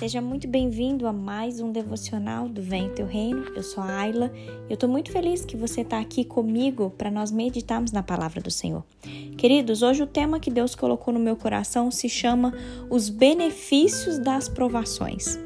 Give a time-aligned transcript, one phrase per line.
[0.00, 3.44] Seja muito bem-vindo a mais um devocional do Vem Teu Reino.
[3.54, 7.10] Eu sou a Ayla e eu estou muito feliz que você está aqui comigo para
[7.10, 8.82] nós meditarmos na palavra do Senhor.
[9.36, 12.54] Queridos, hoje o tema que Deus colocou no meu coração se chama
[12.88, 15.38] Os Benefícios das Provações.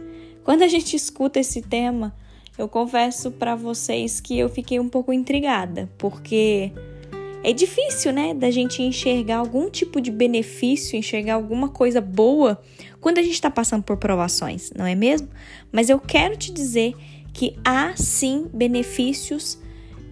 [0.44, 2.14] Quando a gente escuta esse tema,
[2.56, 6.70] eu confesso para vocês que eu fiquei um pouco intrigada, porque
[7.44, 12.60] é difícil, né, da gente enxergar algum tipo de benefício, enxergar alguma coisa boa
[13.02, 15.28] quando a gente está passando por provações, não é mesmo?
[15.70, 16.94] Mas eu quero te dizer
[17.34, 19.58] que há sim benefícios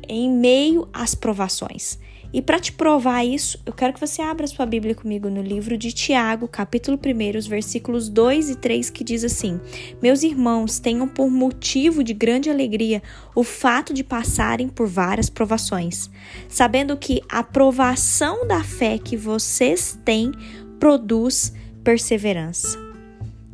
[0.06, 1.98] em meio às provações.
[2.32, 5.76] E para te provar isso, eu quero que você abra sua Bíblia comigo no livro
[5.76, 9.60] de Tiago, capítulo 1, os versículos 2 e 3, que diz assim:
[10.00, 13.02] Meus irmãos, tenham por motivo de grande alegria
[13.34, 16.10] o fato de passarem por várias provações,
[16.48, 20.32] sabendo que a provação da fé que vocês têm
[20.80, 21.52] produz
[21.84, 22.78] perseverança.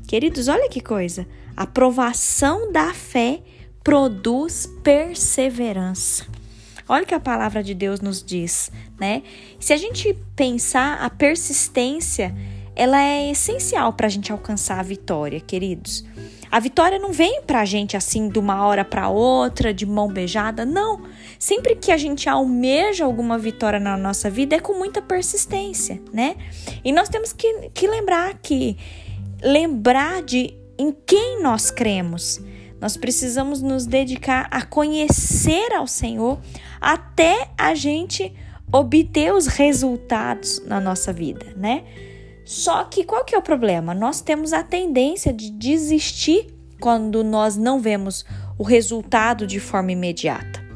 [0.07, 1.27] Queridos, olha que coisa!
[1.57, 3.41] A provação da fé
[3.83, 6.38] produz perseverança.
[6.89, 9.23] Olha o que a palavra de Deus nos diz, né?
[9.61, 12.35] Se a gente pensar, a persistência,
[12.75, 16.05] ela é essencial para a gente alcançar a vitória, queridos.
[16.51, 20.09] A vitória não vem para a gente assim de uma hora para outra, de mão
[20.09, 21.03] beijada, não.
[21.39, 26.37] Sempre que a gente almeja alguma vitória na nossa vida é com muita persistência, né?
[26.83, 28.79] E nós temos que, que lembrar que
[29.43, 32.41] lembrar de em quem nós cremos.
[32.81, 36.39] Nós precisamos nos dedicar a conhecer ao Senhor
[36.81, 38.33] até a gente
[38.73, 41.85] obter os resultados na nossa vida, né?
[42.45, 43.95] Só que qual que é o problema?
[43.95, 46.47] Nós temos a tendência de desistir
[46.81, 48.25] quando nós não vemos
[48.57, 50.67] o resultado de forma imediata.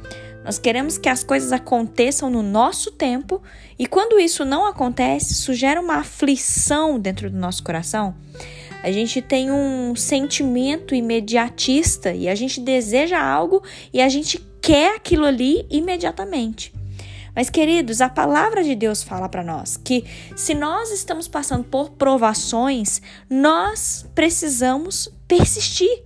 [0.45, 3.41] Nós queremos que as coisas aconteçam no nosso tempo
[3.79, 8.15] e quando isso não acontece, isso gera uma aflição dentro do nosso coração
[8.83, 13.63] a gente tem um sentimento imediatista e a gente deseja algo
[13.93, 16.73] e a gente quer aquilo ali imediatamente.
[17.35, 20.05] Mas, queridos, a palavra de Deus fala para nós que
[20.37, 23.01] se nós estamos passando por provações,
[23.31, 26.03] nós precisamos persistir.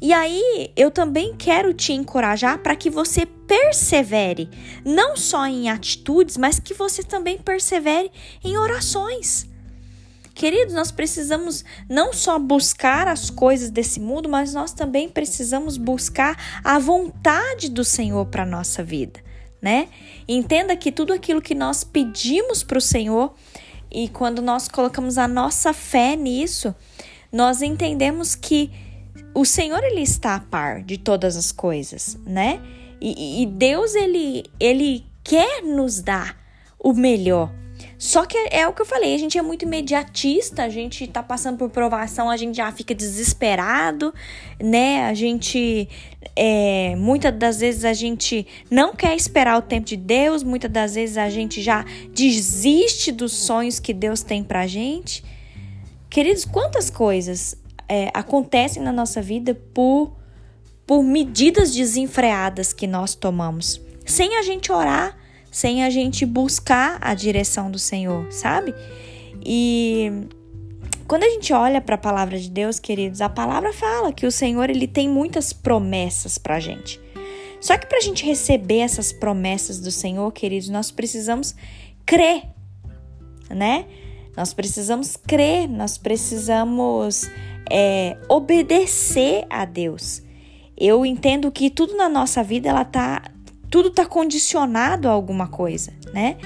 [0.00, 4.48] E aí, eu também quero te encorajar para que você persevere,
[4.84, 8.10] não só em atitudes, mas que você também persevere
[8.42, 9.53] em orações.
[10.34, 16.60] Queridos, nós precisamos não só buscar as coisas desse mundo, mas nós também precisamos buscar
[16.64, 19.20] a vontade do Senhor para a nossa vida,
[19.62, 19.88] né?
[20.26, 23.32] Entenda que tudo aquilo que nós pedimos para o Senhor
[23.90, 26.74] e quando nós colocamos a nossa fé nisso,
[27.30, 28.72] nós entendemos que
[29.32, 32.60] o Senhor ele está a par de todas as coisas, né?
[33.00, 36.36] E, e Deus ele ele quer nos dar
[36.78, 37.63] o melhor.
[37.98, 41.06] Só que é, é, o que eu falei, a gente é muito imediatista, a gente
[41.06, 44.12] tá passando por provação, a gente já fica desesperado,
[44.60, 45.06] né?
[45.06, 45.88] A gente,
[46.36, 50.94] é, muitas das vezes a gente não quer esperar o tempo de Deus, muitas das
[50.94, 55.24] vezes a gente já desiste dos sonhos que Deus tem pra gente.
[56.10, 57.56] Queridos, quantas coisas
[57.88, 60.12] é, acontecem na nossa vida por,
[60.86, 65.23] por medidas desenfreadas que nós tomamos, sem a gente orar
[65.54, 68.74] sem a gente buscar a direção do Senhor, sabe?
[69.46, 70.10] E
[71.06, 74.32] quando a gente olha para a palavra de Deus, queridos, a palavra fala que o
[74.32, 77.00] Senhor ele tem muitas promessas para a gente.
[77.60, 81.54] Só que para a gente receber essas promessas do Senhor, queridos, nós precisamos
[82.04, 82.42] crer,
[83.48, 83.86] né?
[84.36, 87.30] Nós precisamos crer, nós precisamos
[87.70, 90.20] é, obedecer a Deus.
[90.76, 93.22] Eu entendo que tudo na nossa vida ela tá
[93.74, 96.36] tudo está condicionado a alguma coisa, né?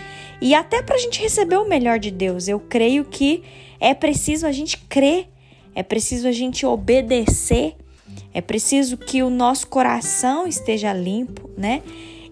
[0.41, 3.43] E até para a gente receber o melhor de Deus, eu creio que
[3.78, 5.28] é preciso a gente crer,
[5.75, 7.77] é preciso a gente obedecer,
[8.33, 11.83] é preciso que o nosso coração esteja limpo, né?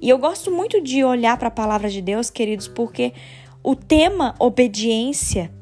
[0.00, 3.12] E eu gosto muito de olhar para a palavra de Deus, queridos, porque
[3.62, 5.52] o tema obediência,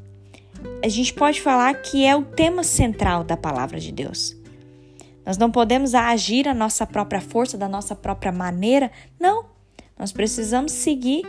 [0.81, 4.33] a gente pode falar que é o tema central da palavra de Deus.
[5.25, 8.91] Nós não podemos agir a nossa própria força, da nossa própria maneira.
[9.19, 9.45] Não.
[9.97, 11.23] Nós precisamos seguir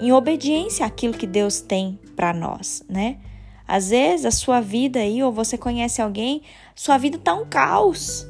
[0.00, 3.18] em obediência àquilo que Deus tem para nós, né?
[3.66, 6.42] Às vezes a sua vida aí, ou você conhece alguém,
[6.74, 8.26] sua vida tá um caos.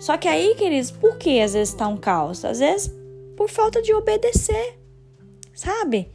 [0.00, 2.44] Só que aí, queridos, por que às vezes tá um caos?
[2.44, 2.92] Às vezes
[3.36, 4.78] por falta de obedecer,
[5.52, 6.08] sabe?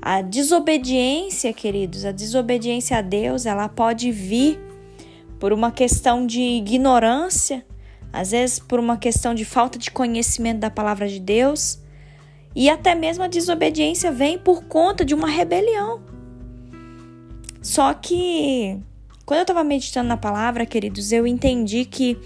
[0.00, 4.58] A desobediência, queridos, a desobediência a Deus, ela pode vir
[5.40, 7.66] por uma questão de ignorância,
[8.12, 11.80] às vezes por uma questão de falta de conhecimento da palavra de Deus,
[12.54, 16.02] e até mesmo a desobediência vem por conta de uma rebelião.
[17.62, 18.78] Só que
[19.24, 22.18] Quando eu estava meditando na palavra, queridos, eu entendi que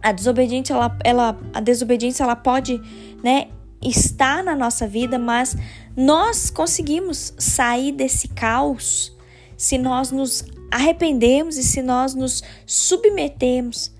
[0.00, 2.80] a desobediência, ela, ela, a desobediência, ela pode,
[3.24, 3.48] né,
[3.82, 5.56] estar na nossa vida, mas
[5.96, 9.16] nós conseguimos sair desse caos
[9.60, 13.92] se nós nos arrependemos e se nós nos submetemos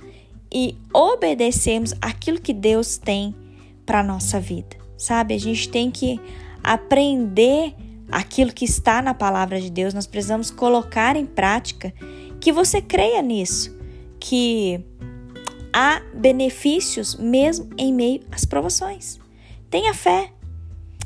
[0.50, 3.34] e obedecemos aquilo que Deus tem
[3.84, 4.78] para nossa vida.
[4.96, 5.34] Sabe?
[5.34, 6.18] A gente tem que
[6.64, 7.74] aprender
[8.10, 9.92] aquilo que está na palavra de Deus.
[9.92, 11.92] Nós precisamos colocar em prática
[12.40, 13.76] que você creia nisso,
[14.18, 14.82] que
[15.74, 19.20] há benefícios mesmo em meio às provações.
[19.68, 20.32] Tenha fé.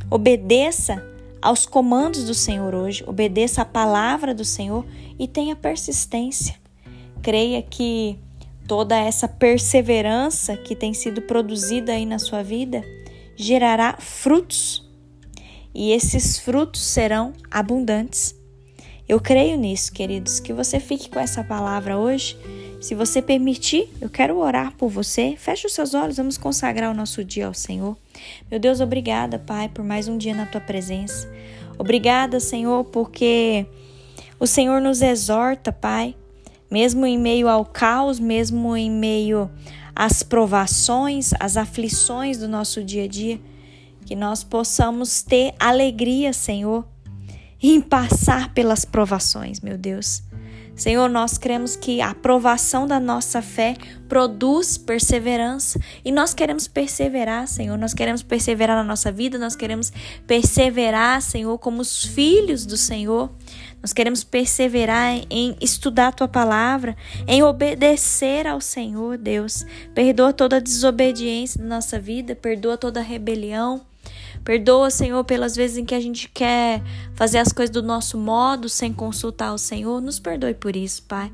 [0.09, 1.14] Obedeça
[1.45, 4.83] aos comandos do Senhor hoje, obedeça a palavra do Senhor
[5.19, 6.55] e tenha persistência.
[7.23, 8.19] Creia que
[8.67, 12.83] toda essa perseverança que tem sido produzida aí na sua vida
[13.37, 14.91] gerará frutos
[15.75, 18.35] e esses frutos serão abundantes.
[19.07, 22.39] Eu creio nisso, queridos, que você fique com essa palavra hoje.
[22.81, 25.37] Se você permitir, eu quero orar por você.
[25.39, 27.97] Feche os seus olhos, vamos consagrar o nosso dia ao Senhor.
[28.51, 31.31] Meu Deus, obrigada, Pai, por mais um dia na tua presença.
[31.79, 33.67] Obrigada, Senhor, porque
[34.39, 36.15] o Senhor nos exorta, Pai,
[36.71, 39.51] mesmo em meio ao caos, mesmo em meio
[39.95, 43.41] às provações, às aflições do nosso dia a dia,
[44.05, 46.87] que nós possamos ter alegria, Senhor,
[47.63, 50.23] em passar pelas provações, meu Deus.
[50.77, 53.77] Senhor, nós cremos que a aprovação da nossa fé
[54.09, 57.79] produz perseverança e nós queremos perseverar, Senhor.
[57.79, 59.93] Nós queremos perseverar na nossa vida, nós queremos
[60.27, 63.31] perseverar, Senhor, como os filhos do Senhor.
[63.81, 69.65] Nós queremos perseverar em estudar a tua palavra, em obedecer ao Senhor, Deus.
[69.95, 73.83] Perdoa toda desobediência da nossa vida, perdoa toda rebelião.
[74.43, 76.83] Perdoa, Senhor, pelas vezes em que a gente quer
[77.15, 80.01] fazer as coisas do nosso modo sem consultar o Senhor.
[80.01, 81.33] Nos perdoe por isso, Pai.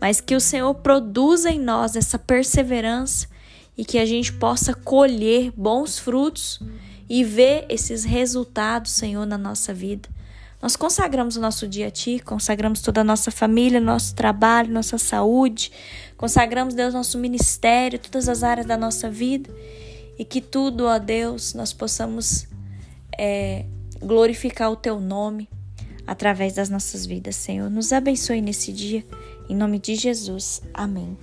[0.00, 3.26] Mas que o Senhor produza em nós essa perseverança
[3.76, 6.60] e que a gente possa colher bons frutos
[7.08, 10.08] e ver esses resultados, Senhor, na nossa vida.
[10.62, 14.98] Nós consagramos o nosso dia a Ti, consagramos toda a nossa família, nosso trabalho, nossa
[14.98, 15.72] saúde,
[16.16, 19.50] consagramos, Deus, nosso ministério, todas as áreas da nossa vida
[20.20, 22.46] e que tudo, ó Deus, nós possamos
[23.18, 23.64] é,
[24.02, 25.48] glorificar o Teu nome
[26.06, 27.70] através das nossas vidas, Senhor.
[27.70, 29.02] Nos abençoe nesse dia,
[29.48, 30.60] em nome de Jesus.
[30.74, 31.16] Amém.